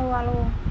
[0.00, 0.69] 啊啊喽。